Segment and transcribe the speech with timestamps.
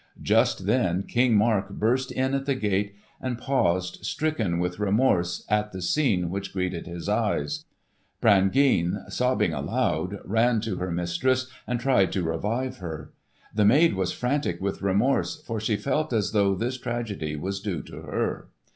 [0.23, 5.71] Just then King Mark burst in at the gate, and paused stricken with remorse at
[5.73, 7.65] the scene which greeted his eyes.
[8.19, 13.13] Brangeane, sobbing aloud, ran to her mistress and tried to revive her.
[13.53, 17.83] The maid was frantic with remorse for she felt as though this tragedy was due
[17.83, 18.47] to her.